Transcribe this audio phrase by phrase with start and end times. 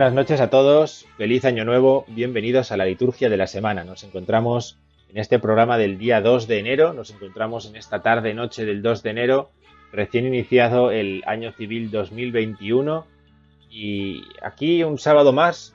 [0.00, 3.84] Buenas noches a todos, feliz año nuevo, bienvenidos a la liturgia de la semana.
[3.84, 4.78] Nos encontramos
[5.10, 8.80] en este programa del día 2 de enero, nos encontramos en esta tarde noche del
[8.80, 9.50] 2 de enero,
[9.92, 13.06] recién iniciado el año civil 2021
[13.70, 15.74] y aquí un sábado más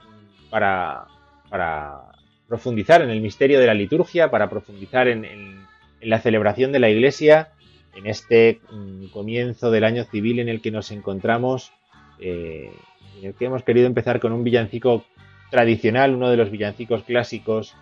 [0.49, 1.05] para,
[1.51, 2.05] para
[2.47, 5.67] profundizar en el misterio de la liturgia, para profundizar en,
[6.01, 7.49] la celebración de la iglesia,
[7.95, 11.73] en este mm, comienzo del año civil en el que nos encontramos.
[12.19, 12.94] Eh, en
[13.37, 15.03] que hemos querido empezar con un villancico
[15.51, 17.75] tradicional, uno de los villancicos clásicos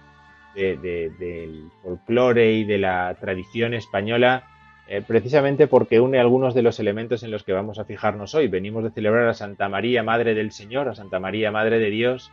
[0.55, 4.47] del folclore y de la tradición española,
[4.87, 8.47] eh, precisamente porque une algunos de los elementos en los que vamos a fijarnos hoy.
[8.47, 12.31] Venimos de celebrar a Santa María, Madre del Señor, a Santa María, Madre de Dios,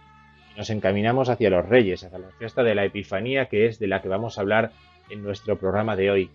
[0.53, 3.87] y nos encaminamos hacia los Reyes, hacia la fiesta de la Epifanía, que es de
[3.87, 4.73] la que vamos a hablar
[5.09, 6.31] en nuestro programa de hoy.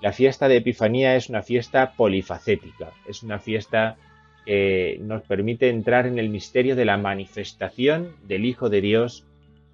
[0.00, 3.96] La fiesta de Epifanía es una fiesta polifacética, es una fiesta
[4.44, 9.24] que nos permite entrar en el misterio de la manifestación del Hijo de Dios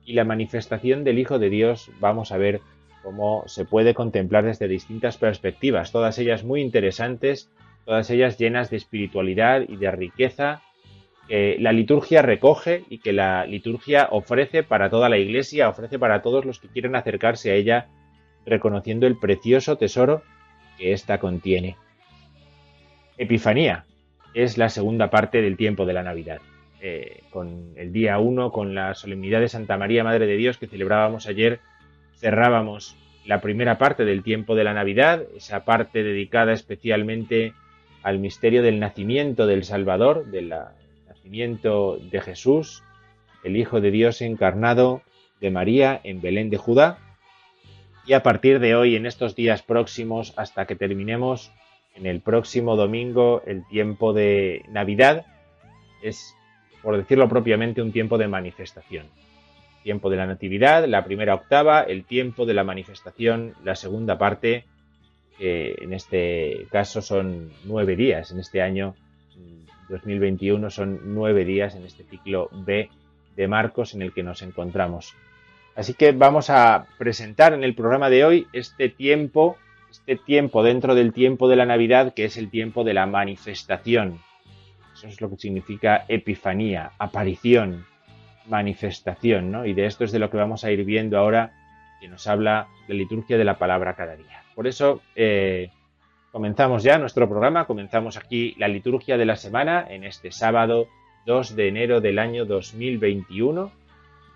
[0.04, 2.60] y la manifestación del Hijo de Dios vamos a ver
[3.02, 7.50] cómo se puede contemplar desde distintas perspectivas, todas ellas muy interesantes,
[7.84, 10.62] todas ellas llenas de espiritualidad y de riqueza
[11.28, 16.22] que la liturgia recoge y que la liturgia ofrece para toda la iglesia, ofrece para
[16.22, 17.88] todos los que quieren acercarse a ella,
[18.44, 20.22] reconociendo el precioso tesoro
[20.78, 21.76] que ésta contiene.
[23.18, 23.84] Epifanía,
[24.36, 26.42] es la segunda parte del tiempo de la Navidad.
[26.82, 30.66] Eh, con el día 1, con la solemnidad de Santa María, Madre de Dios, que
[30.66, 31.60] celebrábamos ayer,
[32.16, 37.54] cerrábamos la primera parte del tiempo de la Navidad, esa parte dedicada especialmente
[38.02, 40.52] al misterio del nacimiento del Salvador, del
[41.08, 42.82] nacimiento de Jesús,
[43.42, 45.00] el Hijo de Dios encarnado
[45.40, 46.98] de María en Belén de Judá.
[48.04, 51.52] Y a partir de hoy, en estos días próximos, hasta que terminemos
[51.96, 55.26] en el próximo domingo el tiempo de Navidad
[56.02, 56.34] es,
[56.82, 59.06] por decirlo propiamente, un tiempo de manifestación.
[59.82, 64.64] Tiempo de la Natividad, la primera octava, el tiempo de la manifestación, la segunda parte,
[65.38, 68.94] que en este caso son nueve días, en este año
[69.88, 72.90] 2021 son nueve días en este ciclo B
[73.36, 75.14] de Marcos en el que nos encontramos.
[75.76, 79.56] Así que vamos a presentar en el programa de hoy este tiempo
[79.90, 84.20] este tiempo dentro del tiempo de la Navidad, que es el tiempo de la manifestación.
[84.94, 87.84] Eso es lo que significa epifanía, aparición,
[88.48, 89.66] manifestación, ¿no?
[89.66, 91.52] Y de esto es de lo que vamos a ir viendo ahora,
[92.00, 94.42] que nos habla la liturgia de la palabra cada día.
[94.54, 95.70] Por eso eh,
[96.32, 100.86] comenzamos ya nuestro programa, comenzamos aquí la liturgia de la semana en este sábado
[101.26, 103.72] 2 de enero del año 2021.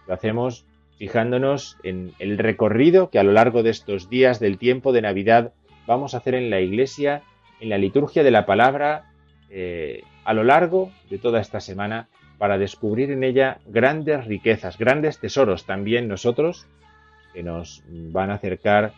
[0.07, 0.67] Lo hacemos
[1.01, 5.55] fijándonos en el recorrido que a lo largo de estos días del tiempo de Navidad
[5.87, 7.23] vamos a hacer en la iglesia,
[7.59, 9.11] en la liturgia de la palabra,
[9.49, 15.19] eh, a lo largo de toda esta semana para descubrir en ella grandes riquezas, grandes
[15.19, 16.67] tesoros también nosotros
[17.33, 18.93] que nos van a acercar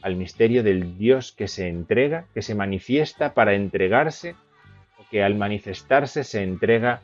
[0.00, 4.36] al misterio del Dios que se entrega, que se manifiesta para entregarse
[4.96, 7.02] o que al manifestarse se entrega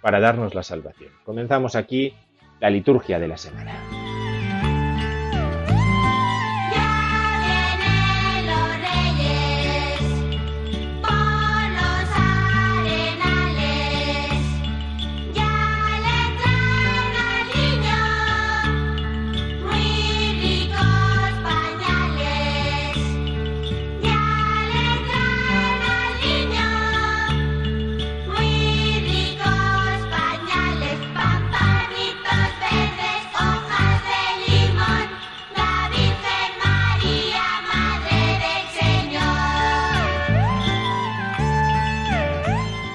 [0.00, 1.10] para darnos la salvación.
[1.26, 2.14] Comenzamos aquí
[2.62, 4.01] la liturgia de la semana.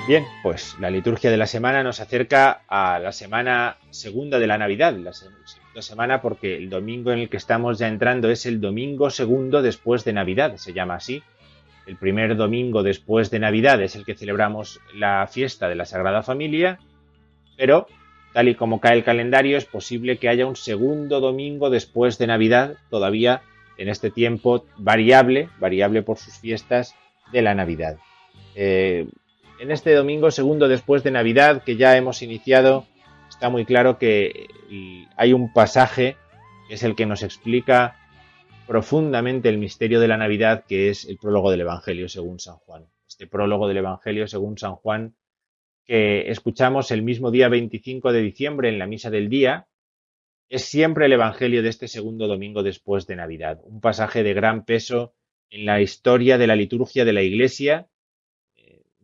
[0.08, 4.58] Bien, pues la liturgia de la semana nos acerca a la semana segunda de la
[4.58, 8.62] Navidad, la segunda semana porque el domingo en el que estamos ya entrando es el
[8.62, 11.24] domingo segundo después de Navidad, se llama así.
[11.86, 16.24] El primer domingo después de Navidad es el que celebramos la fiesta de la Sagrada
[16.24, 16.80] Familia,
[17.58, 17.88] pero
[18.32, 22.28] tal y como cae el calendario es posible que haya un segundo domingo después de
[22.28, 23.42] Navidad, todavía
[23.78, 26.96] en este tiempo variable, variable por sus fiestas
[27.34, 27.98] de la Navidad.
[28.56, 29.06] Eh,
[29.60, 32.86] en este domingo segundo después de Navidad que ya hemos iniciado,
[33.30, 34.48] está muy claro que
[35.16, 36.16] hay un pasaje
[36.68, 37.96] que es el que nos explica
[38.68, 42.86] profundamente el misterio de la Navidad, que es el prólogo del Evangelio según San Juan.
[43.08, 45.16] Este prólogo del Evangelio según San Juan
[45.86, 49.68] que escuchamos el mismo día 25 de diciembre en la misa del día,
[50.50, 54.66] es siempre el Evangelio de este segundo domingo después de Navidad, un pasaje de gran
[54.66, 55.14] peso
[55.50, 57.88] en la historia de la liturgia de la Iglesia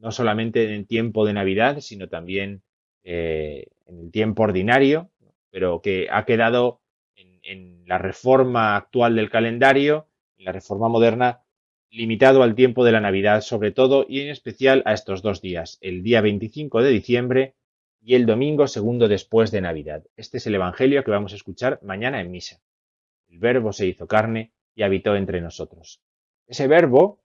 [0.03, 2.61] no solamente en tiempo de Navidad, sino también
[3.05, 5.09] eh, en el tiempo ordinario,
[5.49, 6.81] pero que ha quedado
[7.15, 10.07] en, la reforma actual del calendario,
[10.37, 11.41] en la reforma moderna,
[11.89, 15.77] limitado al tiempo de la Navidad sobre todo y en especial a estos dos días,
[15.79, 17.55] el día 25 de diciembre
[18.01, 20.03] y el domingo segundo después de Navidad.
[20.17, 22.59] Este es el Evangelio que vamos a escuchar mañana en misa.
[23.29, 26.01] El Verbo se hizo carne y habitó entre nosotros.
[26.47, 27.21] Ese verbo,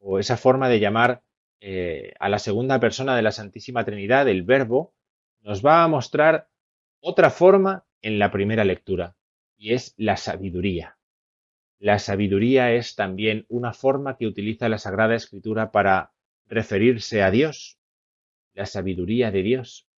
[0.00, 1.22] o esa forma de llamar
[1.60, 4.94] eh, a la segunda persona de la Santísima Trinidad, el Verbo,
[5.40, 6.48] nos va a mostrar
[7.00, 9.16] otra forma en la primera lectura,
[9.56, 10.98] y es la sabiduría.
[11.78, 16.12] La sabiduría es también una forma que utiliza la Sagrada Escritura para
[16.46, 17.78] referirse a Dios,
[18.54, 19.88] la sabiduría de Dios.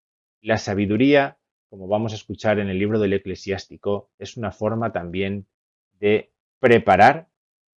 [0.40, 1.38] La sabiduría,
[1.68, 5.46] como vamos a escuchar en el libro del eclesiástico, es una forma también
[5.92, 7.28] de preparar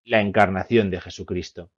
[0.03, 1.71] la encarnación de Jesucristo.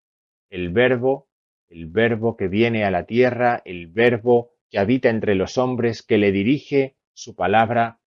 [0.49, 1.28] El verbo
[1.69, 6.17] el verbo que viene a la tierra, el verbo que habita entre los hombres, que
[6.17, 7.99] le dirige su palabra.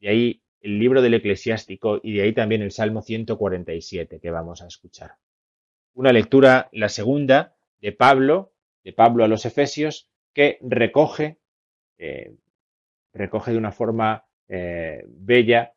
[0.00, 4.62] De ahí el libro del eclesiástico y de ahí también el Salmo 147 que vamos
[4.62, 5.16] a escuchar.
[5.94, 8.52] Una lectura, la segunda, de Pablo,
[8.82, 11.38] de Pablo a los Efesios, que recoge,
[11.98, 12.34] eh,
[13.12, 15.74] recoge de una forma eh, bella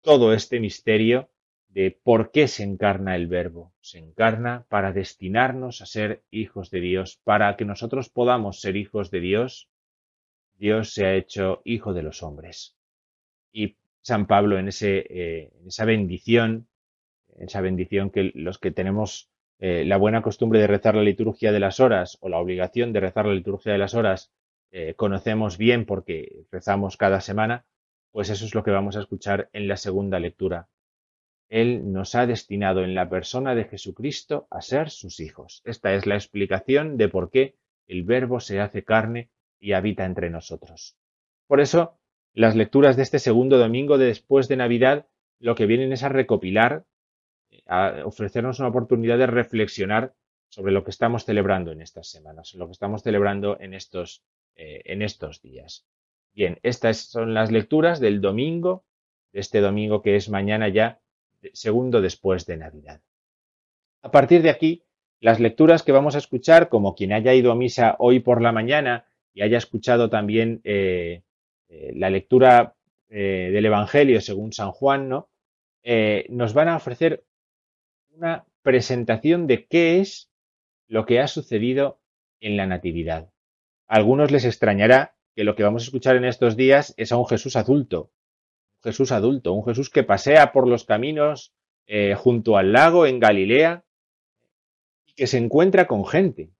[0.00, 1.31] todo este misterio
[1.72, 3.72] de por qué se encarna el Verbo.
[3.80, 9.10] Se encarna para destinarnos a ser hijos de Dios, para que nosotros podamos ser hijos
[9.10, 9.70] de Dios.
[10.54, 12.76] Dios se ha hecho hijo de los hombres.
[13.52, 16.68] Y San Pablo en, ese, eh, esa bendición,
[17.36, 21.52] en esa bendición que los que tenemos eh, la buena costumbre de rezar la liturgia
[21.52, 24.30] de las horas o la obligación de rezar la liturgia de las horas
[24.72, 27.64] eh, conocemos bien porque rezamos cada semana,
[28.10, 30.68] pues eso es lo que vamos a escuchar en la segunda lectura
[31.48, 35.62] él nos ha destinado en la persona de Jesucristo a ser sus hijos.
[35.64, 37.56] Esta es la explicación de por qué
[37.86, 39.30] el Verbo se hace carne
[39.60, 40.96] y habita entre nosotros.
[41.46, 41.98] Por eso,
[42.32, 45.06] las lecturas de este segundo domingo de después de Navidad
[45.38, 46.86] lo que vienen es a recopilar,
[47.66, 50.14] a ofrecernos una oportunidad de reflexionar
[50.48, 54.82] sobre lo que estamos celebrando en estas semanas, lo que estamos celebrando en estos, eh,
[54.84, 55.84] en estos días.
[56.32, 58.84] Bien, estas son las lecturas del domingo,
[59.32, 61.01] de este domingo que es mañana ya
[61.52, 63.00] segundo después de Navidad.
[64.02, 64.84] A partir de aquí,
[65.20, 68.52] las lecturas que vamos a escuchar, como quien haya ido a misa hoy por la
[68.52, 71.22] mañana y haya escuchado también eh,
[71.68, 72.74] eh, la lectura
[73.08, 75.28] eh, del Evangelio según San Juan, ¿no?
[76.28, 77.24] nos van a ofrecer
[78.10, 80.30] una presentación de qué es
[80.86, 82.00] lo que ha sucedido
[82.40, 83.30] en la Natividad.
[83.88, 87.16] A algunos les extrañará que lo que vamos a escuchar en estos días es a
[87.16, 88.12] un Jesús adulto,
[88.82, 91.54] Jesús adulto, un Jesús que pasea por los caminos
[91.86, 93.84] eh, junto al lago en Galilea
[95.06, 96.50] y que se encuentra con gente.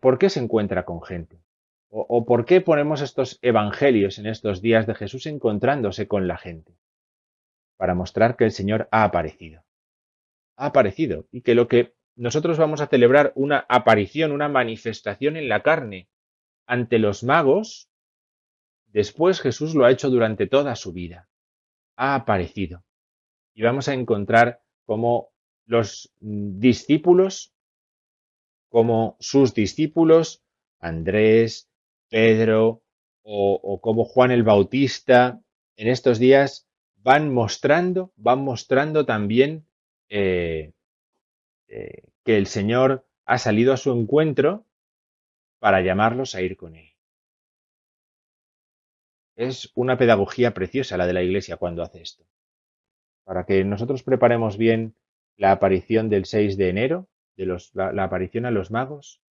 [0.00, 1.42] ¿por qué se encuentra con gente?
[1.90, 6.76] ¿O por qué ponemos estos evangelios en estos días de Jesús encontrándose con la gente?
[7.76, 9.64] Para mostrar que el Señor ha aparecido.
[10.56, 15.48] Ha aparecido y que lo que nosotros vamos a celebrar una aparición, una manifestación en
[15.48, 16.08] la carne
[16.66, 17.87] ante los magos,
[18.88, 21.28] después Jesús lo ha hecho durante toda su vida.
[21.96, 22.84] Ha aparecido.
[23.54, 25.30] Y vamos a encontrar cómo
[25.66, 27.52] los discípulos,
[28.68, 30.42] como sus discípulos,
[30.80, 31.68] Andrés,
[32.08, 32.82] Pedro
[33.22, 35.42] o, como Juan el Bautista,
[35.76, 36.66] en estos días
[36.96, 39.66] van mostrando, van mostrando también
[40.08, 40.72] eh,
[41.68, 44.64] eh, que el Señor ha salido a su encuentro
[45.58, 46.97] para llamarlos a ir con Él.
[49.38, 52.24] Es una pedagogía preciosa la de la Iglesia cuando hace esto.
[53.22, 54.96] Para que nosotros preparemos bien
[55.36, 59.22] la aparición del 6 de enero, de la, aparición a los magos,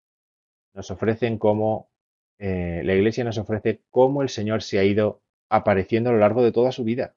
[0.75, 1.91] nos ofrecen como,
[2.39, 6.45] eh, la Iglesia nos ofrece cómo el Señor se ha ido apareciendo a lo largo
[6.45, 7.17] de toda su vida.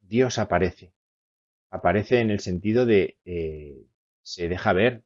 [0.00, 0.94] Dios aparece.
[1.68, 3.84] Aparece en el sentido de eh,
[4.22, 5.02] se deja ver,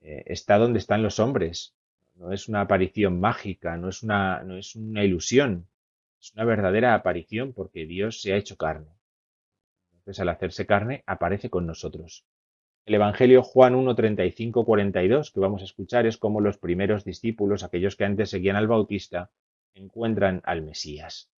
[0.00, 1.74] eh, está donde están los hombres,
[2.14, 4.44] no es una aparición mágica, no es una
[5.02, 5.66] ilusión,
[6.22, 8.96] es una verdadera aparición porque Dios se ha hecho carne.
[9.92, 12.24] Entonces, al hacerse carne, aparece con nosotros.
[12.86, 17.64] El Evangelio Juan 1, 35, 42 que vamos a escuchar es como los primeros discípulos,
[17.64, 19.30] aquellos que antes seguían al Bautista,
[19.74, 21.28] encuentran al Mesías.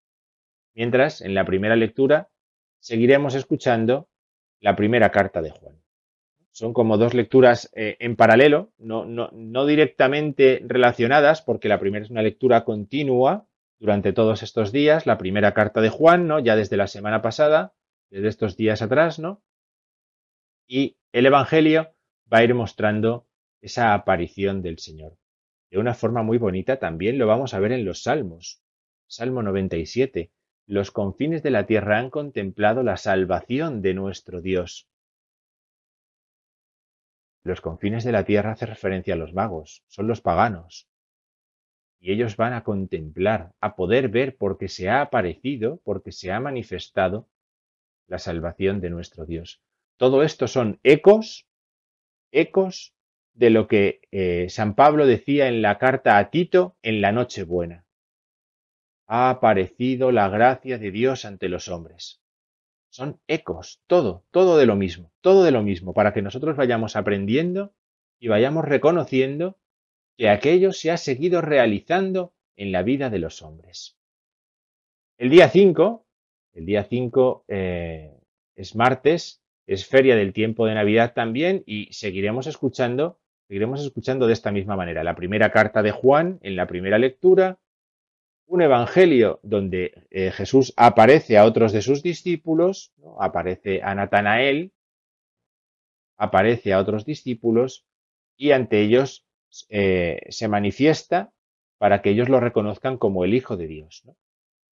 [0.75, 2.29] Mientras, en la primera lectura,
[2.79, 4.09] seguiremos escuchando
[4.61, 5.85] la primera carta de Juan
[6.55, 12.12] son como dos lecturas eh, en paralelo, no, no, directamente relacionadas, porque la primera es
[12.12, 13.49] una lectura continua
[13.85, 16.38] durante todos estos días, la primera carta de Juan, ¿no?
[16.38, 17.75] Ya desde la semana pasada,
[18.09, 19.43] desde estos días atrás, ¿no?
[20.67, 21.95] Y el Evangelio
[22.33, 23.29] va a ir mostrando
[23.61, 25.19] esa aparición del Señor.
[25.71, 28.62] De una forma muy bonita también lo vamos a ver en los Salmos.
[29.07, 30.33] Salmo 97.
[30.64, 34.88] Los confines de la tierra han contemplado la salvación de nuestro Dios.
[37.43, 40.88] Los confines de la tierra hace referencia a los magos, son los paganos.
[42.05, 46.39] Y ellos van a contemplar, a poder ver porque se ha aparecido, porque se ha
[46.39, 47.31] manifestado
[48.09, 49.63] la salvación de nuestro Dios.
[49.97, 51.47] Todo esto son ecos,
[52.31, 52.93] ecos
[53.33, 57.87] de lo que eh, San Pablo decía en la carta a Tito en la Nochebuena.
[59.07, 62.21] Ha aparecido la gracia de Dios ante los hombres.
[62.91, 66.97] Son ecos, todo, todo de lo mismo, todo de lo mismo, para que nosotros vayamos
[66.97, 67.73] aprendiendo
[68.19, 69.57] y vayamos reconociendo
[70.16, 73.97] que aquello se ha seguido realizando en la vida de los hombres.
[75.18, 76.04] El día 5,
[76.54, 78.16] el día 5 eh,
[78.54, 83.18] es martes, es feria del tiempo de Navidad también y seguiremos escuchando,
[83.49, 85.02] seguiremos escuchando de esta misma manera.
[85.04, 87.59] La primera carta de Juan en la primera lectura,
[88.47, 94.73] un evangelio donde eh, Jesús aparece a otros de sus discípulos, aparece a Natanael,
[96.16, 97.87] aparece a otros discípulos
[98.37, 99.26] y ante ellos
[99.69, 101.33] eh, se manifiesta
[101.79, 104.05] para que ellos lo reconozcan como el Hijo de Dios.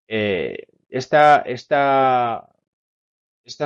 [0.07, 2.43] Eh, estas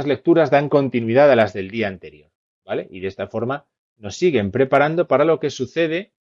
[0.06, 2.32] lecturas dan continuidad a las del día anterior,
[2.66, 2.88] ¿vale?
[2.90, 6.14] Y de esta forma nos siguen preparando para lo que sucede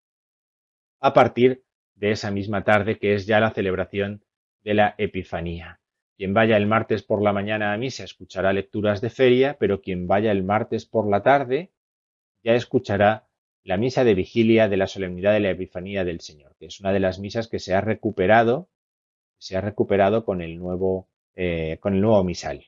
[1.01, 1.65] a partir
[1.95, 4.25] de esa misma tarde, que es ya la celebración
[4.63, 5.81] de la Epifanía.
[6.17, 10.09] Quien vaya el martes por la mañana a misa escuchará lecturas de feria, pero quien
[10.09, 11.71] vaya el martes por la tarde
[12.43, 13.28] ya escuchará
[13.65, 16.93] la misa de vigilia de la solemnidad de la Epifanía del Señor, que es una
[16.93, 18.69] de las misas que se ha recuperado,
[19.39, 22.67] se ha recuperado con el nuevo, eh, con el nuevo misal.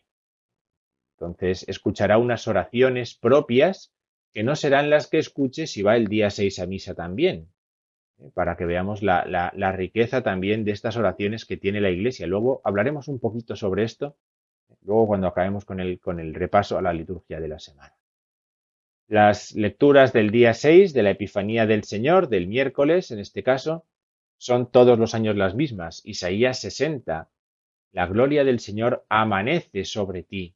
[1.18, 3.92] Entonces escuchará unas oraciones propias
[4.32, 7.48] que no serán las que escuche si va el día 6 a misa también,
[8.34, 12.26] para que veamos la, riqueza también de estas oraciones que tiene la Iglesia.
[12.26, 14.16] Luego hablaremos un poquito sobre esto,
[14.82, 17.94] luego cuando acabemos con el, con el repaso a la liturgia de la semana.
[19.10, 23.84] Las lecturas del día 6 de la Epifanía del Señor, del miércoles en este caso,
[24.38, 26.00] son todos los años las mismas.
[26.04, 27.28] Isaías 60.
[27.90, 30.54] La gloria del Señor amanece sobre ti.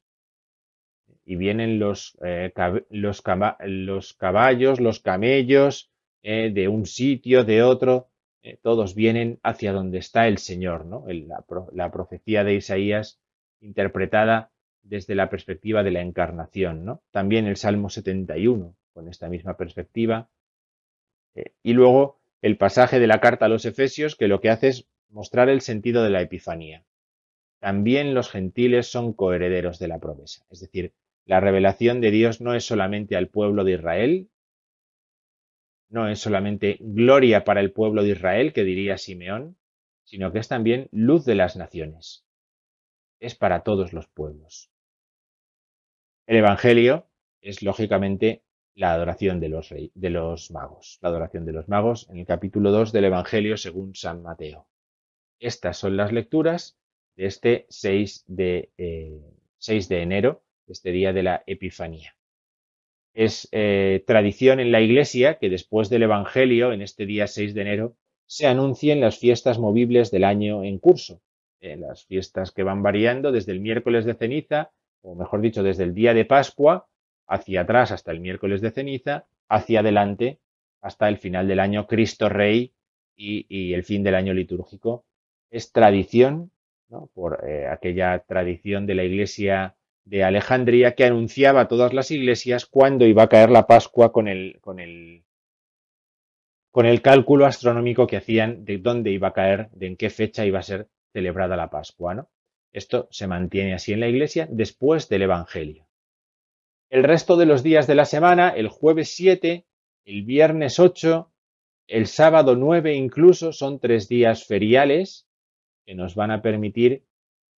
[1.25, 2.53] Y vienen los, eh,
[2.91, 3.25] los,
[3.59, 5.91] los caballos, los camellos,
[6.23, 8.09] eh, de un sitio, de otro,
[8.45, 11.05] eh, todos vienen hacia donde está el Señor, ¿no?
[11.09, 13.21] la, profecía de Isaías
[13.61, 14.53] interpretada
[14.85, 17.03] desde la perspectiva de la encarnación, ¿no?
[17.11, 20.29] También el Salmo 71, con esta misma perspectiva.
[21.35, 24.69] Eh, y luego el pasaje de la carta a los Efesios, que lo que hace
[24.69, 26.85] es mostrar el sentido de la Epifanía.
[27.59, 30.45] También los gentiles son coherederos de la promesa.
[30.51, 30.93] Es decir,
[31.25, 34.29] la revelación de Dios no es solamente al pueblo de Israel,
[35.89, 39.57] no es solamente gloria para el pueblo de Israel, que diría Simeón,
[40.03, 42.27] sino que es también luz de las naciones.
[43.21, 44.74] Es para todos los pueblos.
[46.27, 47.07] El Evangelio
[47.43, 48.43] es lógicamente
[48.75, 52.71] la adoración de los, de los magos, la adoración de los magos en el capítulo
[52.71, 54.67] 2 del Evangelio según San Mateo.
[55.39, 56.79] Estas son las lecturas
[57.17, 58.71] de este 6 de,
[59.59, 62.17] 6 eh, de enero, este día de la Epifanía.
[63.13, 67.61] Es eh, tradición en la Iglesia que después del Evangelio, en este día 6 de
[67.61, 71.21] enero, se anuncien las fiestas movibles del año en curso,
[71.61, 74.73] eh, las fiestas que van variando desde el miércoles de ceniza,
[75.05, 76.87] o mejor dicho, desde el día de Pascua,
[77.27, 80.39] hacia atrás hasta el miércoles de ceniza, hacia adelante
[80.81, 82.73] hasta el final del año Cristo Rey
[83.17, 85.05] y, el fin del año litúrgico.
[85.51, 86.51] Es tradición,
[87.15, 92.67] por eh, aquella tradición de la Iglesia de Alejandría que anunciaba a todas las iglesias
[92.67, 95.25] cuándo iba a caer la Pascua con el, con el,
[96.71, 100.45] con el cálculo astronómico que hacían de dónde iba a caer, de en qué fecha
[100.45, 102.15] iba a ser celebrada la Pascua.
[102.15, 102.29] ¿no?
[102.75, 105.87] Esto se mantiene así en la iglesia después del Evangelio.
[106.91, 109.65] El resto de los días de la semana, el jueves 7,
[110.05, 111.33] el viernes 8,
[111.87, 115.29] el sábado 9 incluso, son tres días feriales
[115.87, 117.05] que nos van a permitir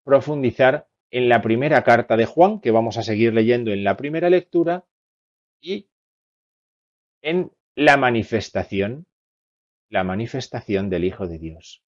[0.04, 4.28] profundizar en la primera carta de Juan, que vamos a seguir leyendo en la primera
[4.28, 4.84] lectura,
[5.62, 5.88] y
[7.22, 9.06] en la manifestación,
[9.88, 11.85] la manifestación del Hijo de Dios.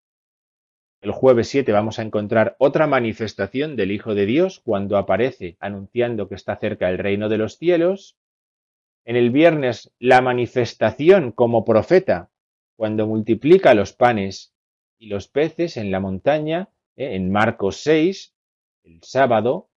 [1.00, 6.28] El jueves 7 vamos a encontrar otra manifestación del Hijo de Dios cuando aparece anunciando
[6.28, 8.18] que está cerca el reino de los cielos.
[9.04, 12.30] En el viernes la manifestación como profeta
[12.74, 14.54] cuando multiplica los panes
[14.98, 17.14] y los peces en la montaña, ¿eh?
[17.14, 18.34] en Marcos 6,
[18.82, 19.70] el sábado,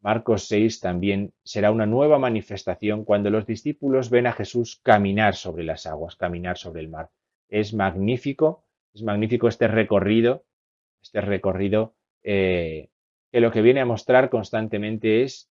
[0.00, 5.62] Marcos 6 también será una nueva manifestación cuando los discípulos ven a Jesús caminar sobre
[5.62, 7.10] las aguas, caminar sobre el mar.
[7.48, 10.45] Es magnífico, es magnífico este recorrido,
[11.06, 12.88] este recorrido eh,
[13.30, 15.50] que lo que viene a mostrar constantemente es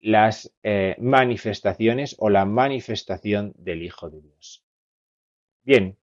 [0.00, 4.64] las eh, manifestaciones o la manifestación del Hijo de Dios.
[5.62, 5.98] Bien,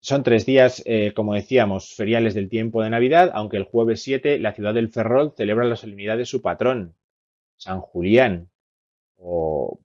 [0.00, 4.38] son tres días, eh, como decíamos, feriales del tiempo de Navidad, aunque el jueves 7
[4.38, 6.94] la ciudad del Ferrol celebra la solemnidad de su patrón,
[7.56, 8.48] San Julián.
[9.16, 9.80] O,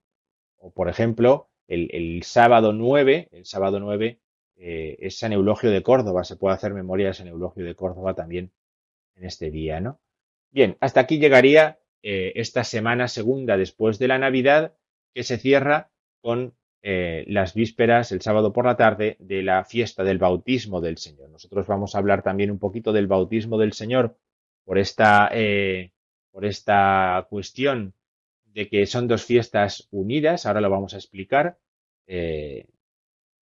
[0.75, 4.20] por ejemplo, el, sábado 9, el sábado 9
[4.63, 8.13] eh, es San Eulogio de Córdoba, se puede hacer memoria de San Eulogio de Córdoba
[8.13, 8.51] también
[9.15, 9.99] en este día, ¿no?
[10.51, 14.75] Bien, hasta aquí llegaría eh, esta semana segunda después de la Navidad,
[15.13, 20.03] que se cierra con eh, las vísperas, el sábado por la tarde, de la fiesta
[20.03, 21.29] del bautismo del Señor.
[21.29, 24.17] Nosotros vamos a hablar también un poquito del bautismo del Señor
[24.63, 25.91] por esta, eh,
[26.31, 27.93] por esta cuestión
[28.45, 31.57] de que son dos fiestas unidas, ahora lo vamos a explicar.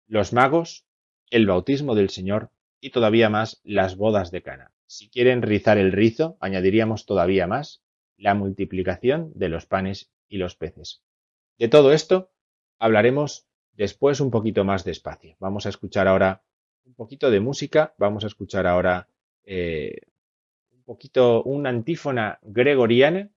[0.07, 0.86] Los magos,
[1.29, 4.71] el bautismo del Señor y todavía más las bodas de Cana.
[4.85, 7.81] Si quieren rizar el rizo, añadiríamos todavía más
[8.17, 11.01] la multiplicación de los panes y los peces.
[11.57, 12.31] De todo esto
[12.79, 15.35] hablaremos después un poquito más despacio.
[15.39, 16.43] Vamos a escuchar ahora
[16.85, 19.07] un poquito de música, vamos a escuchar ahora
[19.43, 20.01] eh,
[20.71, 23.29] un poquito una antífona gregoriana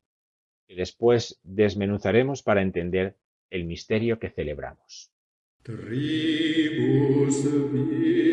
[0.68, 3.16] que después desmenuzaremos para entender
[3.50, 5.10] el misterio que celebramos.
[5.62, 8.29] Tribus vii.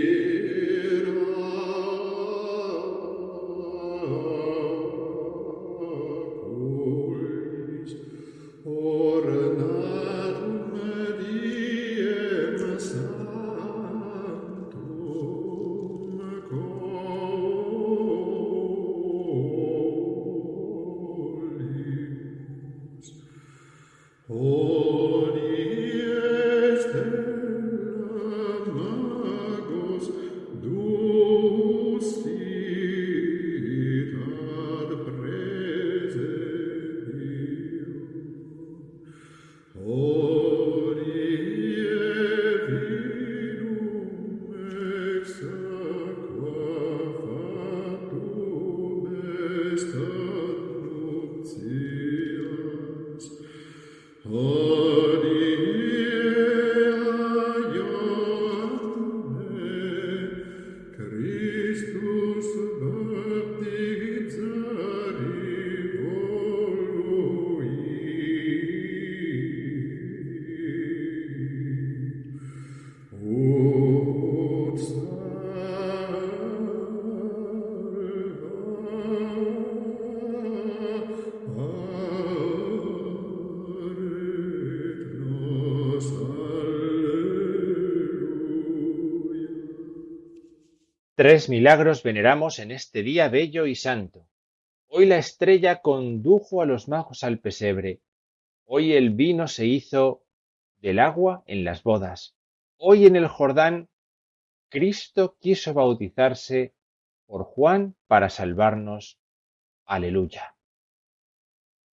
[91.18, 94.30] Tres milagros veneramos en este día bello y santo.
[94.88, 98.02] Hoy la estrella condujo a los magos al pesebre.
[98.66, 100.22] Hoy el vino se hizo
[100.78, 102.36] del agua en las bodas.
[102.78, 103.90] Hoy en el Jordán
[104.70, 106.76] Cristo quiso bautizarse
[107.26, 109.18] por Juan para salvarnos.
[109.88, 110.56] Aleluya.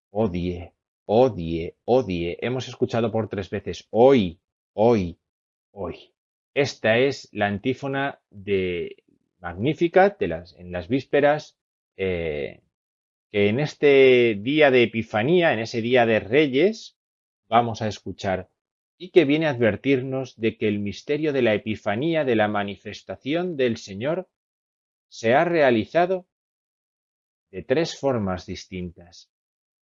[0.09, 0.73] Odie,
[1.05, 2.39] odie, odie.
[2.41, 4.41] Hemos escuchado por tres veces hoy,
[4.73, 5.17] hoy,
[5.71, 6.13] hoy.
[6.53, 9.03] Esta es la antífona de
[9.43, 11.58] Magnificat de las, en las vísperas,
[11.97, 12.62] eh,
[13.29, 16.97] que en este día de Epifanía, en ese día de Reyes,
[17.49, 18.49] vamos a escuchar
[18.97, 23.58] y que viene a advertirnos de que el misterio de la Epifanía, de la manifestación
[23.58, 24.29] del Señor,
[25.10, 26.25] se ha realizado
[27.51, 29.29] de tres formas distintas,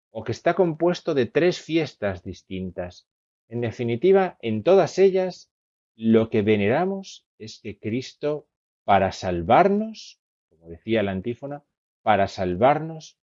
[0.09, 3.07] o que está compuesto de tres fiestas distintas.
[3.47, 5.51] En definitiva, en todas ellas,
[5.95, 8.47] lo que veneramos es que Cristo
[8.83, 11.63] para salvarnos, como decía la antífona,
[12.01, 13.17] para salvarnos,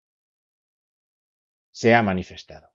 [1.71, 2.68] se ha manifestado.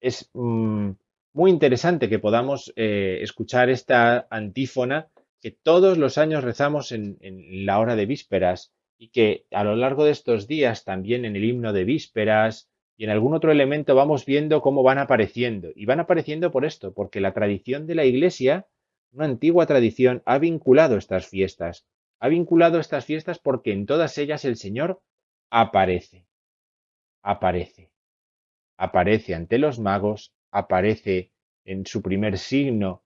[0.00, 0.90] Es mm,
[1.32, 7.66] muy interesante que podamos eh, escuchar esta antífona que todos los años rezamos en, en,
[7.66, 11.44] la hora de vísperas y que a lo largo de estos días también en el
[11.44, 15.70] himno de vísperas y en algún otro elemento vamos viendo cómo van apareciendo.
[15.74, 18.66] Y van apareciendo por esto, porque la tradición de la Iglesia
[19.12, 21.86] una antigua tradición ha vinculado estas fiestas.
[22.20, 25.00] Ha vinculado estas fiestas porque en todas ellas el Señor
[25.50, 26.26] aparece.
[27.22, 27.90] Aparece.
[28.76, 31.32] Aparece ante los magos, aparece
[31.64, 33.02] en su primer signo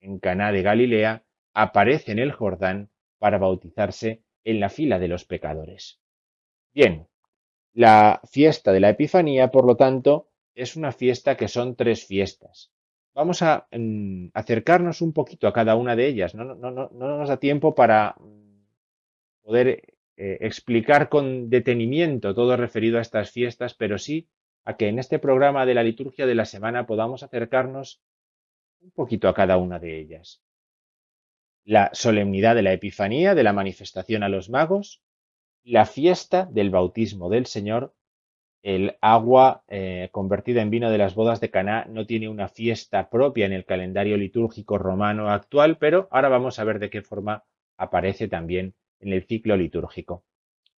[0.00, 1.24] en Caná de Galilea,
[1.54, 6.00] aparece en el Jordán para bautizarse en la fila de los pecadores.
[6.74, 7.08] Bien,
[7.72, 12.73] la fiesta de la Epifanía, por lo tanto, es una fiesta que son tres fiestas
[13.14, 16.34] vamos a mm, acercarnos un poquito a cada una de ellas.
[16.34, 18.66] No, nos da tiempo para mm,
[19.42, 24.28] poder eh, explicar con detenimiento todo referido a estas fiestas, pero sí
[24.64, 28.02] a que en este programa de la liturgia de la semana podamos acercarnos
[28.80, 30.42] un poquito a cada una de ellas.
[31.64, 35.02] La solemnidad de la Epifanía, de la manifestación a los magos,
[35.62, 37.94] la fiesta del bautismo del Señor
[38.64, 43.10] el agua eh, convertida en vino de las bodas de Caná no tiene una fiesta
[43.10, 47.44] propia en el calendario litúrgico romano actual, pero ahora vamos a ver de qué forma
[47.76, 50.24] aparece también en el ciclo litúrgico.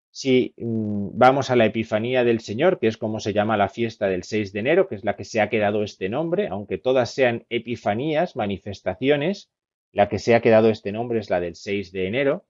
[0.09, 4.07] Si mm, vamos a la Epifanía del Señor, que es como se llama la fiesta
[4.07, 7.13] del 6 de enero, que es la que se ha quedado este nombre, aunque todas
[7.13, 9.51] sean epifanías, manifestaciones,
[9.91, 12.45] la que se ha quedado este nombre es la del 6 de enero,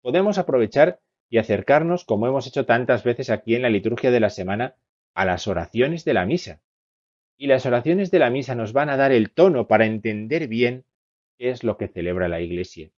[0.00, 4.30] podemos aprovechar y acercarnos, como hemos hecho tantas veces aquí en la liturgia de la
[4.30, 4.74] semana,
[5.14, 6.60] a las oraciones de la misa.
[7.38, 10.84] Y las oraciones de la misa nos van a dar el tono para entender bien
[11.38, 12.90] qué es lo que celebra la Iglesia.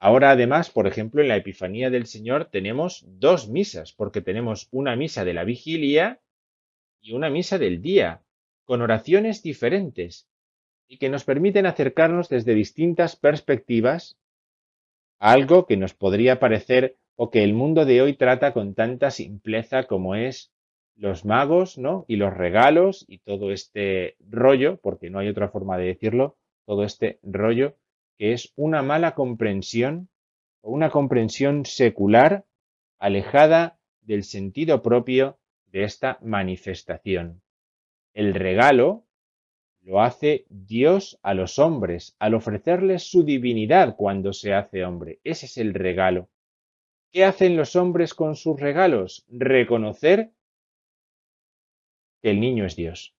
[0.00, 4.96] Ahora además, por ejemplo, en la Epifanía del Señor tenemos dos misas, porque tenemos una
[4.96, 6.20] misa de la vigilia
[7.00, 8.22] y una misa del día,
[8.64, 10.26] con oraciones diferentes,
[10.88, 14.16] y que nos permiten acercarnos desde distintas perspectivas
[15.20, 19.12] a algo que nos podría parecer o que el mundo de hoy trata con tanta
[19.12, 20.52] simpleza como es
[20.96, 22.04] los magos, ¿no?
[22.08, 26.82] Y los regalos y todo este rollo, porque no hay otra forma de decirlo, todo
[26.82, 27.76] este rollo
[28.18, 30.08] que es una mala comprensión
[30.62, 32.44] o una comprensión secular
[32.98, 37.40] alejada del sentido propio de esta manifestación.
[38.14, 39.04] El regalo
[39.80, 45.20] lo hace Dios a los hombres al ofrecerles su divinidad cuando se hace hombre.
[45.22, 46.28] Ese es el regalo.
[47.12, 49.26] ¿Qué hacen los hombres con sus regalos?
[49.28, 50.32] Reconocer
[52.22, 53.14] que el niño es Dios.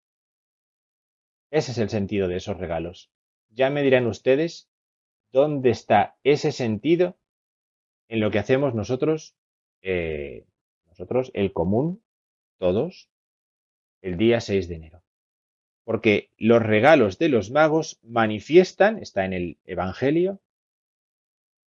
[1.51, 3.11] Ese es el sentido de esos regalos.
[3.51, 4.67] Ya me dirán ustedes
[5.31, 7.19] dónde está ese sentido
[8.07, 9.35] en lo que hacemos nosotros,
[9.83, 10.47] eh,
[10.87, 12.03] nosotros, el común,
[12.57, 13.11] todos,
[14.01, 15.03] el día 6 de enero.
[15.83, 20.41] Porque los regalos de los magos manifiestan, está en el Evangelio,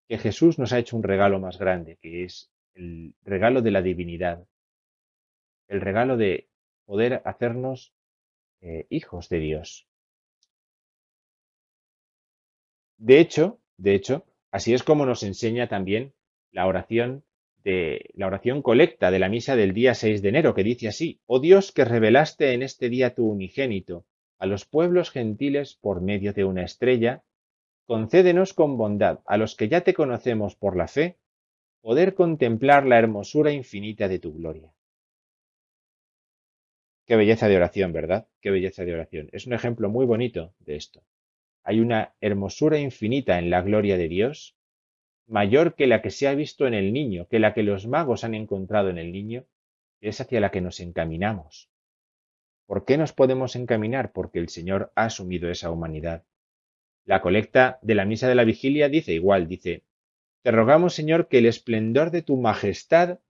[0.08, 3.82] que Jesús nos ha hecho un regalo más grande, que es el regalo de la
[3.82, 4.46] divinidad,
[5.68, 6.48] el regalo de
[6.84, 7.92] poder hacernos
[8.60, 9.86] eh, hijos de Dios.
[12.98, 16.14] De hecho, de hecho, así es como nos enseña también
[16.50, 17.24] la oración
[17.62, 21.20] de la oración colecta de la misa del día 6 de enero, que dice así:
[21.26, 24.06] Oh Dios, que revelaste en este día tu unigénito
[24.38, 27.24] a los pueblos gentiles por medio de una estrella,
[27.86, 31.16] concédenos con bondad, a los que ya te conocemos por la fe,
[31.80, 34.72] poder contemplar la hermosura infinita de tu gloria.
[37.06, 38.26] Qué belleza de oración, ¿verdad?
[38.40, 39.28] Qué belleza de oración.
[39.32, 41.04] Es un ejemplo muy bonito de esto.
[41.62, 44.56] Hay una hermosura infinita en la gloria de Dios
[45.28, 48.24] mayor que la que se ha visto en el niño, que la que los magos
[48.24, 49.44] han encontrado en el niño,
[50.00, 51.70] es hacia la que nos encaminamos.
[52.66, 54.12] ¿Por qué nos podemos encaminar?
[54.12, 56.24] Porque el Señor ha asumido esa humanidad.
[57.06, 59.84] La colecta de la misa de la vigilia dice igual, dice,
[60.42, 63.20] Te rogamos, Señor, que el esplendor de tu majestad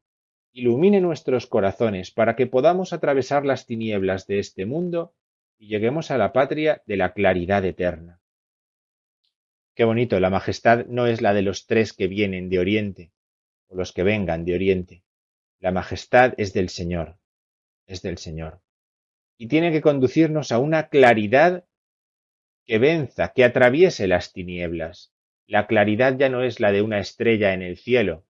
[0.52, 5.14] ilumine nuestros corazones para que podamos atravesar las tinieblas de este mundo
[5.58, 8.22] y lleguemos a la patria de la claridad eterna.
[9.74, 13.12] Qué bonito, la majestad no es la de los tres que vienen de Oriente,
[13.68, 15.04] o los que vengan de Oriente.
[15.60, 17.18] La majestad es del Señor,
[17.86, 18.62] es del Señor.
[19.36, 21.66] Y tiene que conducirnos a una claridad
[22.66, 25.12] que venza, que atraviese las tinieblas.
[25.46, 28.24] La claridad ya no es la de una estrella en el cielo.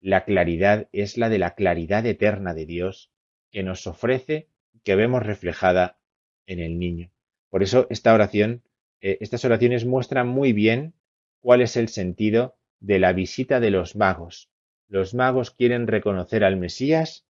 [0.00, 3.10] La claridad es la de la claridad eterna de Dios
[3.50, 4.48] que nos ofrece
[4.84, 5.98] que vemos reflejada
[6.46, 7.10] en el niño.
[7.50, 8.62] Por eso esta oración
[9.00, 10.94] eh, estas oraciones muestran muy bien
[11.40, 14.50] cuál es el sentido de la visita de los magos.
[14.88, 17.26] Los magos quieren reconocer al Mesías,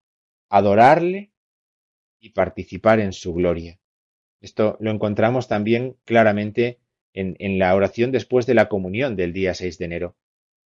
[0.49, 1.31] adorarle
[2.19, 3.79] y participar en su gloria.
[4.41, 6.79] Esto lo encontramos también claramente
[7.13, 10.15] en, la oración después de la comunión del día 6 de enero.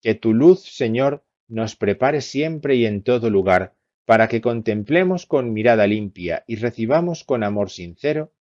[0.02, 5.52] Que tu luz, Señor, nos prepare siempre y en todo lugar, para que contemplemos con
[5.52, 8.32] mirada limpia y recibamos con amor sincero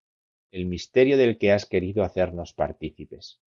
[0.50, 3.40] el misterio del que has querido hacernos partícipes.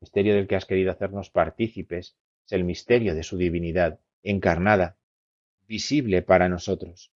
[0.00, 4.98] El misterio del que has querido hacernos partícipes es el misterio de su divinidad encarnada,
[5.68, 7.11] visible para nosotros.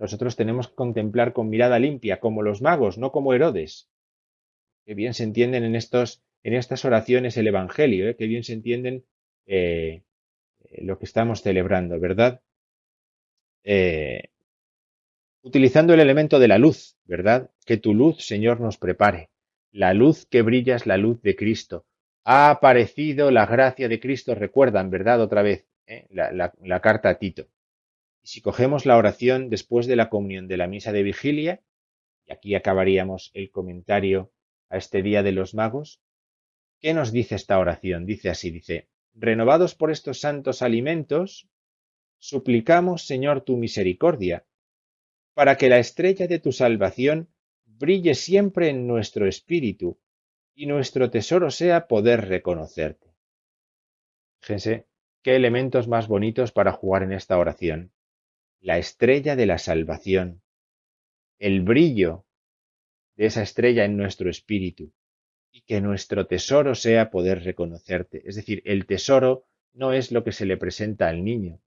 [0.00, 3.88] Nosotros tenemos que contemplar con mirada limpia, como los magos, no como Herodes.
[4.86, 8.16] Que bien se entienden en, estos, en estas oraciones el Evangelio, ¿eh?
[8.16, 9.04] que bien se entienden
[9.46, 10.02] eh,
[10.64, 12.40] eh, lo que estamos celebrando, ¿verdad?
[13.62, 14.30] Eh,
[15.42, 17.50] utilizando el elemento de la luz, ¿verdad?
[17.66, 19.28] Que tu luz, Señor, nos prepare.
[19.70, 21.84] La luz que brilla es la luz de Cristo.
[22.24, 25.20] Ha aparecido la gracia de Cristo, recuerdan, ¿verdad?
[25.20, 26.06] Otra vez, ¿eh?
[26.10, 27.48] la, carta a Tito.
[28.22, 31.62] Y si cogemos la oración después de la comunión de la misa de vigilia,
[32.26, 34.32] y aquí acabaríamos el comentario
[34.68, 36.00] a este día de los magos,
[36.80, 38.06] ¿qué nos dice esta oración?
[38.06, 41.48] Dice así, dice, renovados por estos santos alimentos,
[42.18, 44.44] suplicamos, Señor, tu misericordia
[45.34, 47.28] para que la estrella de tu salvación
[47.64, 49.98] brille siempre en nuestro espíritu
[50.54, 53.14] y nuestro tesoro sea poder reconocerte.
[54.40, 54.86] Fíjense
[55.22, 57.92] qué elementos más bonitos para jugar en esta oración.
[58.60, 60.42] La estrella de la salvación,
[61.38, 62.24] el brillo
[63.16, 64.92] de esa estrella en nuestro espíritu
[65.50, 68.22] y que nuestro tesoro sea poder reconocerte.
[68.26, 71.60] Es decir, el tesoro no es lo que se le presenta al niño,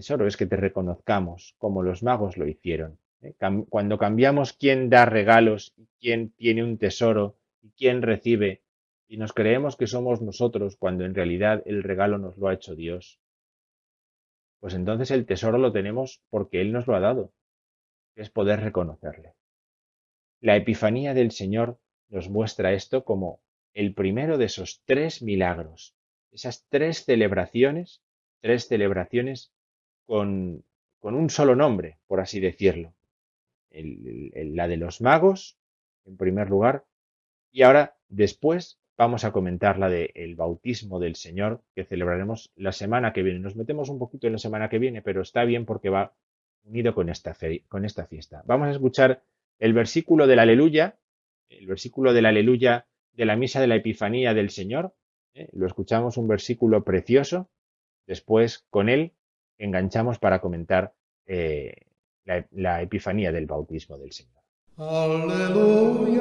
[0.00, 2.98] tesoro es que te reconozcamos como los magos lo hicieron.
[3.20, 3.34] ¿eh?
[3.68, 8.62] Cuando cambiamos quién da regalos y quién tiene un tesoro y quién recibe,
[9.08, 12.74] y nos creemos que somos nosotros cuando en realidad el regalo nos lo ha hecho
[12.74, 13.20] Dios,
[14.60, 17.32] pues entonces el tesoro lo tenemos porque Él nos lo ha dado,
[18.14, 19.34] es poder reconocerle.
[20.40, 23.40] La Epifanía del Señor nos muestra esto como
[23.72, 25.94] el primero de esos tres milagros,
[26.30, 28.02] esas tres celebraciones,
[28.40, 29.52] tres celebraciones
[30.06, 30.64] con,
[31.02, 32.94] un solo nombre, por así decirlo.
[33.70, 35.58] la de los magos,
[36.04, 36.84] en primer lugar,
[37.52, 43.14] y ahora después vamos a comentar la del bautismo del Señor que celebraremos la semana
[43.14, 43.38] que viene.
[43.38, 46.12] Nos metemos un poquito en la semana que viene, pero está bien porque va
[46.64, 47.34] unido con esta,
[47.68, 48.42] con esta fiesta.
[48.44, 49.22] Vamos a escuchar
[49.58, 50.98] el versículo del aleluya,
[51.48, 54.94] el versículo del aleluya de la misa de la Epifanía del Señor.
[55.32, 55.48] ¿eh?
[55.54, 57.48] Lo escuchamos un versículo precioso.
[58.06, 59.14] Después, con él,
[59.56, 60.92] enganchamos para comentar
[61.24, 61.86] eh,
[62.26, 64.42] la, la epifanía del bautismo del Señor.
[64.76, 66.20] Aleluya.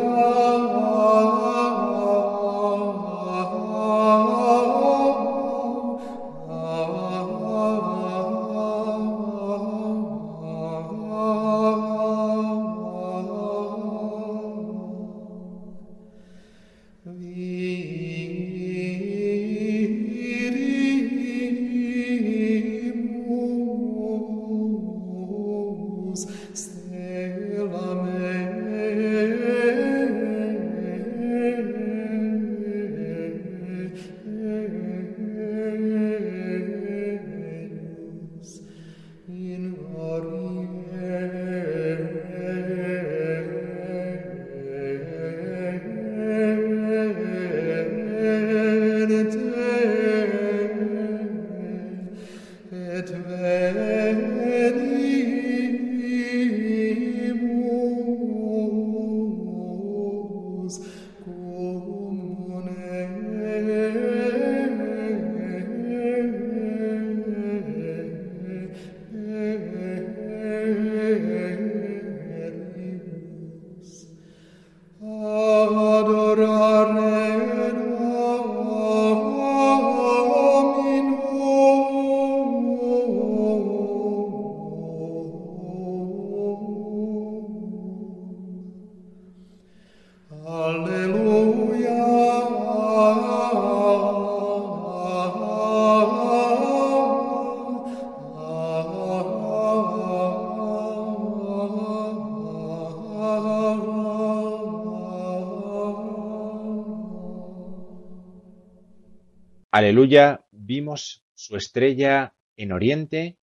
[109.80, 113.38] Aleluya, vimos su estrella en Oriente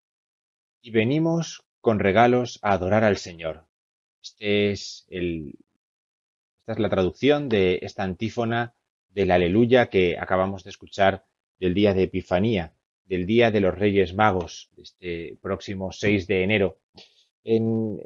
[0.81, 3.67] y venimos con regalos a adorar al Señor.
[4.21, 8.75] Este esta es la traducción de esta antífona
[9.07, 11.23] del Aleluya que acabamos de escuchar
[11.57, 12.73] del día de Epifanía,
[13.05, 16.79] del día de los Reyes Magos, este próximo 6 de enero.
[17.45, 18.01] En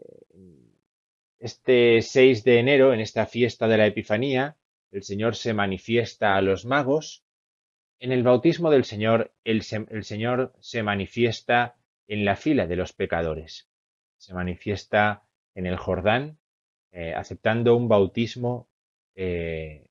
[1.39, 4.55] este 6 de enero, en esta fiesta de la Epifanía,
[4.91, 7.23] el Señor se manifiesta a los magos.
[7.99, 11.75] En el bautismo del Señor, el, Señor se manifiesta
[12.07, 13.69] en la fila de los pecadores.
[14.17, 16.37] Se manifiesta en el Jordán,
[16.91, 18.69] eh, aceptando un bautismo
[19.15, 19.89] eh,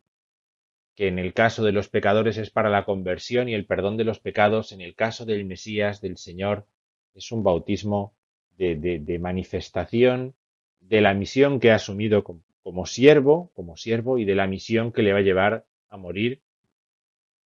[0.94, 4.05] que en el caso de los pecadores es para la conversión y el perdón de
[4.05, 6.66] los pecados, en el caso del Mesías, del Señor,
[7.14, 8.14] es un bautismo
[8.57, 10.35] de, manifestación
[10.81, 15.03] de la misión que ha asumido como, siervo, como siervo y de la misión que
[15.03, 16.42] le va a llevar a morir,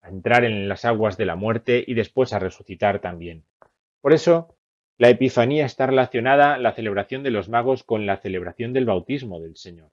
[0.01, 3.45] a entrar en las aguas de la muerte y después a resucitar también.
[4.01, 4.55] Por eso,
[4.97, 9.55] la Epifanía está relacionada, la celebración de los magos, con la celebración del bautismo del
[9.55, 9.91] Señor.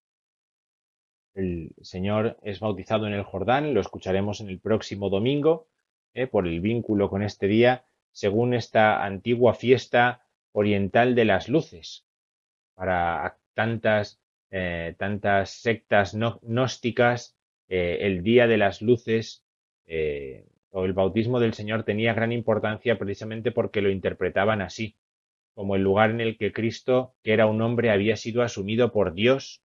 [1.35, 5.69] El Señor es bautizado en el Jordán, lo escucharemos en el próximo domingo,
[6.15, 12.05] eh, por el vínculo con este día, según esta antigua fiesta oriental de las luces.
[12.75, 17.37] Para tantas, eh, tantas sectas gnósticas,
[17.69, 19.45] eh, el día de las luces
[20.71, 24.97] o el bautismo del Señor tenía gran importancia precisamente porque lo interpretaban así,
[25.55, 29.15] como el lugar en el que Cristo, que era un hombre, había sido asumido por
[29.15, 29.63] Dios,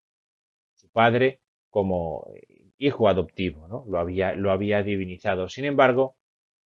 [0.74, 2.28] su Padre, como
[2.78, 3.86] hijo adoptivo, ¿no?
[3.88, 5.50] Lo había, lo había divinizado.
[5.50, 6.16] Sin embargo,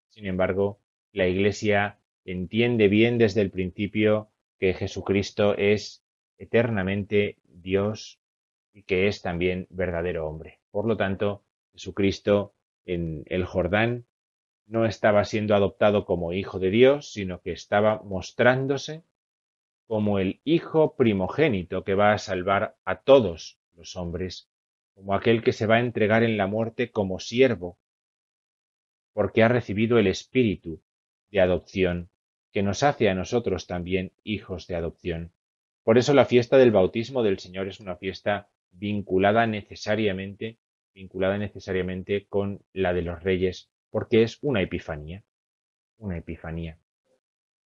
[0.10, 0.80] sin embargo,
[1.12, 6.04] la Iglesia entiende bien desde el principio que Jesucristo es
[6.38, 8.20] eternamente Dios
[8.74, 10.60] y que es también verdadero hombre.
[10.72, 11.44] Por lo tanto,
[11.74, 12.54] Jesucristo
[12.88, 14.08] en el Jordán
[14.66, 19.04] no estaba siendo adoptado como hijo de Dios, sino que estaba mostrándose
[19.86, 24.50] como el hijo primogénito que va a salvar a todos los hombres,
[24.96, 27.78] como aquel que se va a entregar en la muerte como siervo,
[29.14, 30.82] porque ha recibido el espíritu
[31.30, 32.10] de adopción,
[32.52, 35.32] que nos hace a nosotros también hijos de adopción.
[35.84, 40.58] Por eso la fiesta del bautismo del Señor es una fiesta vinculada necesariamente,
[40.94, 45.24] vinculada necesariamente con la de los reyes porque es una epifanía,
[45.98, 46.78] una epifanía.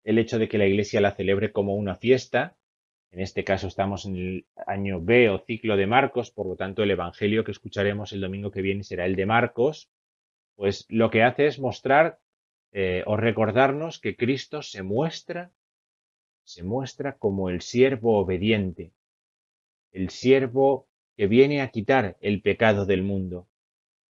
[0.05, 2.57] El hecho de que la Iglesia la celebre como una fiesta,
[3.11, 6.83] en este caso estamos en el año B o ciclo de Marcos, por lo tanto
[6.83, 9.91] el Evangelio que escucharemos el domingo que viene será el de Marcos,
[10.55, 12.21] pues lo que hace es mostrar
[12.73, 15.51] eh, o recordarnos que Cristo se muestra,
[16.45, 18.93] se muestra como el siervo obediente,
[19.93, 20.90] el siervo
[21.21, 23.47] que viene a quitar el pecado del mundo,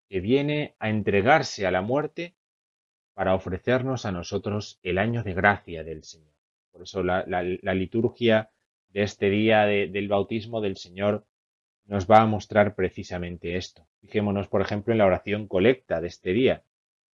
[0.09, 2.35] que viene a entregarse a la muerte
[3.15, 6.35] para ofrecernos a nosotros el año de gracia del Señor.
[6.71, 7.23] Por eso la,
[7.73, 8.51] liturgia
[8.89, 11.25] de este día del bautismo del Señor
[11.85, 13.87] nos va a mostrar precisamente esto.
[14.01, 16.63] Fijémonos, por ejemplo, en la oración colecta de este día.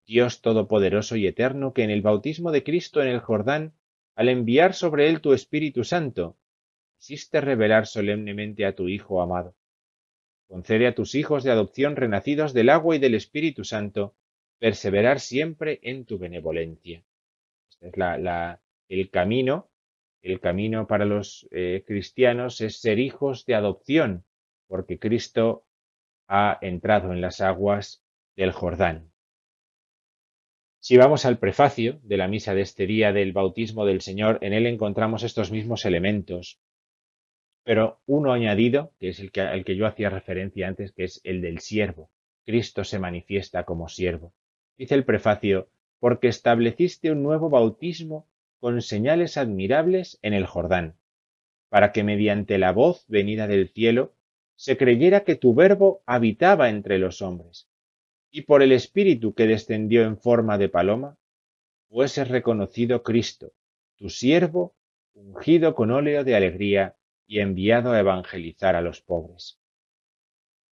[0.05, 3.71] Dios Todopoderoso y Eterno, que en el bautismo de Cristo en el Jordán,
[4.17, 6.35] al enviar sobre él tu Espíritu Santo,
[6.99, 9.55] hiciste revelar solemnemente a tu Hijo amado
[10.47, 14.15] Concede a tus hijos de adopción renacidos del agua y del Espíritu Santo
[14.59, 17.03] perseverar siempre en tu benevolencia.
[17.69, 19.69] Este es el camino.
[20.21, 24.25] El camino para los eh, cristianos es ser hijos de adopción,
[24.67, 25.67] porque Cristo
[26.27, 28.03] ha entrado en las aguas
[28.35, 29.11] del Jordán.
[30.79, 34.53] Si vamos al prefacio de la misa de este día del bautismo del Señor, en
[34.53, 36.59] él encontramos estos mismos elementos
[37.65, 41.19] pero uno añadido, que es el que, al que yo hacía referencia antes, que es
[41.23, 42.11] el del siervo.
[42.45, 44.33] Cristo se manifiesta como siervo.
[44.77, 45.67] Dice el prefacio,
[45.99, 48.27] porque estableciste un nuevo bautismo
[48.59, 50.95] con señales admirables en el Jordán,
[51.69, 54.13] para que mediante la voz venida del cielo
[54.55, 57.67] se creyera que tu verbo habitaba entre los hombres,
[58.29, 61.17] y por el Espíritu que descendió en forma de paloma,
[61.89, 63.53] fuese reconocido Cristo,
[63.95, 64.75] tu siervo,
[65.15, 66.95] ungido con óleo de alegría
[67.27, 69.59] y enviado a evangelizar a los pobres.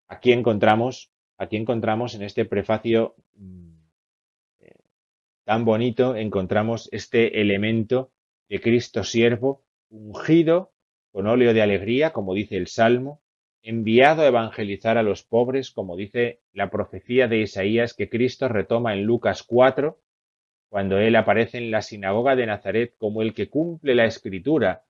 [0.08, 3.74] Aquí encontramos, aquí encontramos en este prefacio mm,
[4.60, 4.76] eh,
[5.44, 8.12] tan bonito, encontramos este elemento
[8.48, 10.72] de Cristo siervo, ungido
[11.10, 13.22] con óleo de alegría, como dice el Salmo,
[13.62, 18.92] enviado a evangelizar a los pobres, como dice la profecía de Isaías que Cristo retoma
[18.92, 20.00] en Lucas 4,
[20.68, 24.84] cuando él aparece en la sinagoga de Nazaret como el que cumple la escritura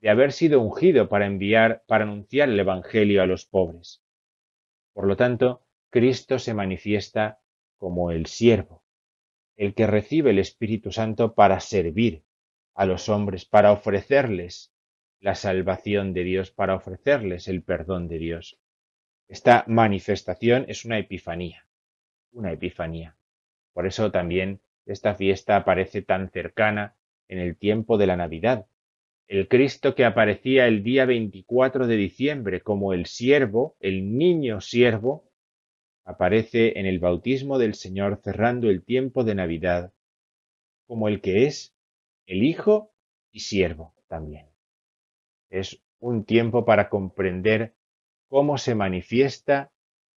[0.00, 4.02] de haber sido ungido para enviar, para anunciar el Evangelio a los pobres.
[4.92, 7.40] Por lo tanto, Cristo se manifiesta
[7.76, 8.84] como el siervo,
[9.56, 12.24] el que recibe el Espíritu Santo para servir
[12.74, 14.72] a los hombres, para ofrecerles
[15.20, 18.58] la salvación de Dios, para ofrecerles el perdón de Dios.
[19.28, 21.66] Esta manifestación es una epifanía,
[22.32, 23.16] una epifanía.
[23.72, 26.96] Por eso también esta fiesta aparece tan cercana
[27.28, 28.66] en el tiempo de la Navidad.
[29.28, 35.28] El Cristo que aparecía el día 24 de diciembre como el siervo, el niño siervo,
[36.04, 39.92] aparece en el bautismo del Señor cerrando el tiempo de Navidad
[40.86, 41.74] como el que es
[42.26, 42.94] el Hijo
[43.32, 44.46] y siervo también.
[45.50, 47.74] Es un tiempo para comprender
[48.28, 49.72] cómo se manifiesta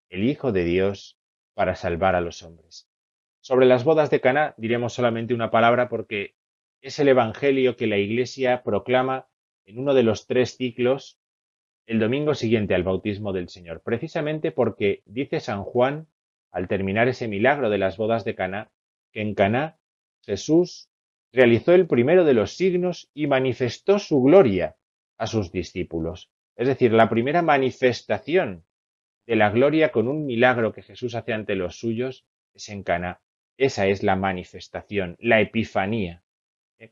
[0.10, 1.18] el Hijo de Dios
[1.55, 2.88] para salvar a los hombres.
[3.41, 6.36] Sobre las bodas de Caná diremos solamente una palabra porque
[6.82, 9.27] es el evangelio que la Iglesia proclama
[9.65, 11.19] en uno de los tres ciclos
[11.86, 16.07] el domingo siguiente al bautismo del Señor, precisamente porque dice San Juan,
[16.51, 18.71] al terminar ese milagro de las bodas de Caná,
[19.11, 19.80] que en Caná
[20.21, 20.89] Jesús
[21.32, 24.77] realizó el primero de los signos y manifestó su gloria
[25.17, 26.32] a sus discípulos.
[26.55, 28.65] Es decir, la primera manifestación
[29.25, 33.21] de la gloria con un milagro que Jesús hace ante los suyos es en Caná.
[33.57, 36.23] Esa es la manifestación, la epifanía.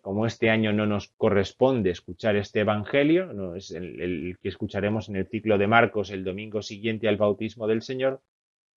[0.02, 5.16] Como este año no nos corresponde escuchar este Evangelio, no es el, que escucharemos en
[5.16, 8.22] el ciclo de Marcos el domingo siguiente al bautismo del Señor,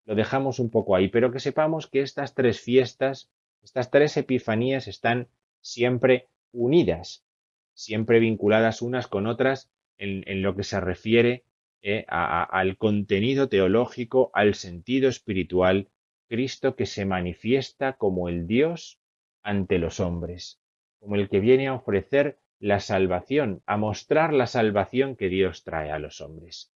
[0.05, 3.31] lo dejamos un poco ahí, pero que sepamos que estas tres fiestas,
[3.63, 5.29] estas tres epifanías están
[5.63, 7.25] siempre unidas,
[7.73, 11.43] siempre vinculadas unas con otras en, lo que se refiere
[11.81, 15.89] eh, al contenido teológico, al sentido espiritual,
[16.29, 19.01] Cristo que se manifiesta como el Dios
[19.43, 20.58] ante los hombres
[20.99, 25.91] como el que viene a ofrecer la salvación, a mostrar la salvación que Dios trae
[25.91, 26.73] a los hombres.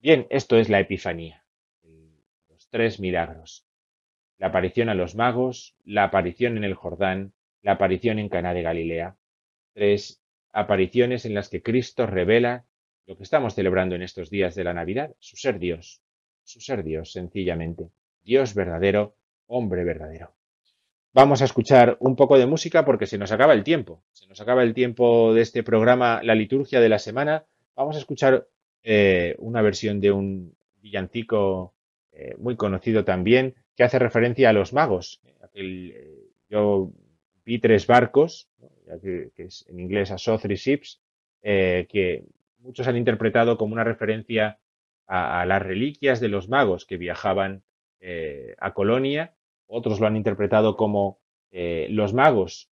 [0.00, 1.44] Bien, esto es la Epifanía,
[2.48, 3.66] los tres milagros.
[4.36, 7.32] La aparición a los magos, la aparición en el Jordán,
[7.62, 9.16] la aparición en Caná de Galilea.
[9.72, 10.22] Tres
[10.52, 12.64] apariciones en las que Cristo revela
[13.06, 16.02] lo que estamos celebrando en estos días de la Navidad, su ser Dios,
[16.44, 17.90] su ser Dios, sencillamente.
[18.22, 20.37] Dios verdadero, hombre verdadero.
[21.14, 24.02] Vamos a escuchar un poco de música porque se nos acaba el tiempo.
[24.12, 27.46] Se nos acaba el tiempo de este programa, la liturgia de la semana.
[27.74, 28.46] Vamos a escuchar
[28.82, 31.74] eh, una versión de un villancico
[32.12, 35.20] eh, muy conocido también que hace referencia a los magos.
[35.54, 36.92] Eh, yo
[37.44, 38.48] vi tres barcos,
[39.02, 41.00] que, es en inglés a Saw Three Ships,
[41.42, 42.24] que
[42.58, 44.58] muchos han interpretado como una referencia
[45.06, 47.62] a, a, las reliquias de los magos que viajaban
[48.58, 49.34] a Colonia
[49.68, 52.70] otros lo han interpretado como eh, los magos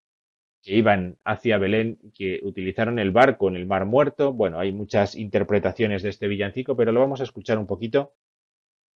[0.62, 4.32] que iban hacia Belén que utilizaron el barco en el Mar Muerto.
[4.32, 8.14] Bueno, hay muchas interpretaciones de este villancico, pero lo vamos a escuchar un poquito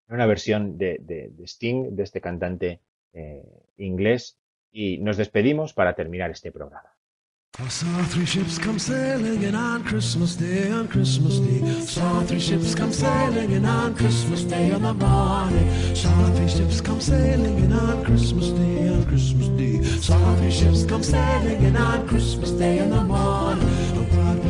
[0.08, 2.80] en una versión de, Sting, de este cantante
[3.12, 3.44] eh,
[3.76, 4.36] inglés,
[4.72, 6.99] y nos despedimos para terminar este programa.
[7.58, 11.80] I saw three ships come sailing in on Christmas Day, on Christmas Day.
[11.80, 15.94] Saw three ships come sailing in on Christmas Day in the morning.
[15.96, 19.82] Saw three ships come sailing in on Christmas Day, on Christmas Day.
[19.82, 23.79] Saw three ships come sailing in on Christmas Day in the morning.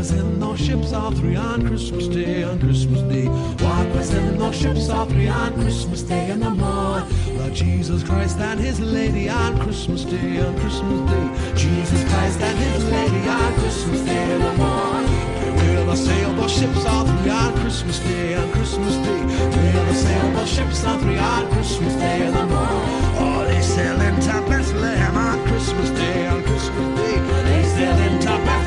[0.00, 3.26] Was in those ships, all three on Christmas Day, on Christmas Day?
[3.26, 7.36] What was in those ships, all three on Christmas Day in the morning?
[7.36, 11.54] Lord Jesus Christ and His Lady on Christmas Day, on Christmas Day.
[11.54, 15.56] Jesus Christ and His Lady on Christmas Day in the morning.
[15.56, 19.20] We'll the sailboat ships all three on Christmas Day, on Christmas Day.
[19.20, 22.88] We'll the sailboat ships all three on Christmas Day in the morning.
[23.20, 27.20] Oh, they sail into Bethlehem on Christmas Day, on Christmas Day.
[27.44, 28.59] They sail into Bethlehem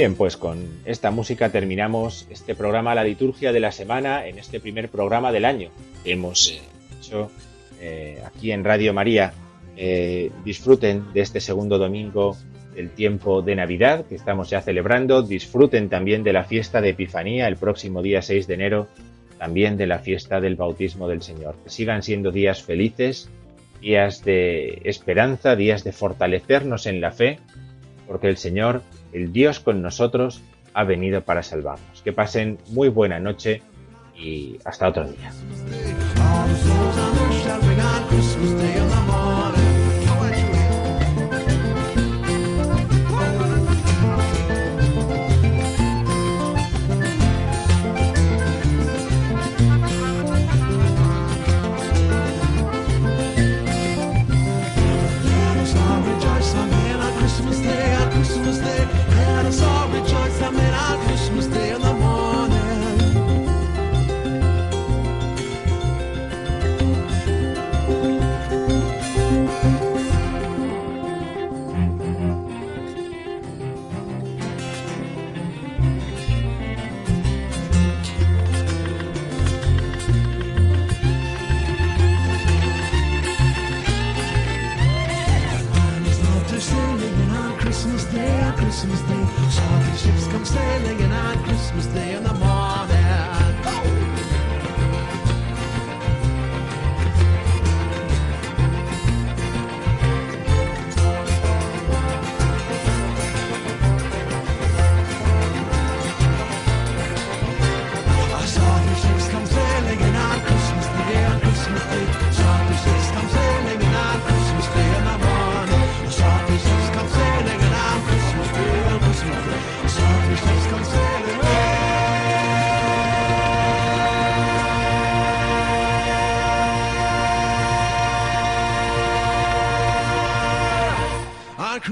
[0.00, 4.58] bien, pues con esta música terminamos este programa La Liturgia de la Semana en este
[4.58, 5.68] primer programa del año
[6.02, 6.62] que hemos eh,
[6.98, 7.30] hecho
[7.82, 9.34] eh, aquí en Radio María.
[9.76, 12.34] Eh, disfruten de este segundo domingo
[12.74, 15.20] del tiempo de Navidad que estamos ya celebrando.
[15.20, 18.88] Disfruten también de la fiesta de Epifanía el próximo día 6 de enero,
[19.36, 21.56] también de la fiesta del bautismo del Señor.
[21.62, 23.28] Que sigan siendo días felices,
[23.82, 27.38] días de esperanza, días de fortalecernos en la fe,
[28.06, 28.80] porque el Señor
[29.12, 30.42] el Dios con nosotros
[30.74, 32.02] ha venido para salvarnos.
[32.02, 33.62] Que pasen muy buena noche
[34.16, 35.32] y hasta otro día.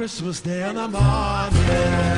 [0.09, 2.18] Christmas Day and the morning.